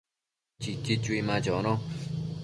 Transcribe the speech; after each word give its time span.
Chichi 0.61 0.93
chui 1.03 1.21
ma 1.21 1.35
chono 1.43 1.73